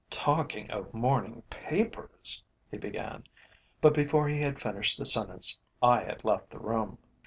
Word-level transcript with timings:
"Talking 0.09 0.67
of 0.71 0.95
morning 0.95 1.43
papers" 1.47 2.43
he 2.71 2.79
began, 2.79 3.25
but 3.81 3.93
before 3.93 4.27
he 4.27 4.41
had 4.41 4.59
finished 4.59 4.97
the 4.97 5.05
sentence 5.05 5.59
I 5.79 6.03
had 6.03 6.23
left 6.25 6.49
the 6.49 6.57
room. 6.57 6.97